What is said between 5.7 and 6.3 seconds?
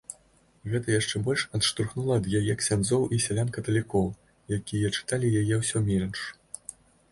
менш.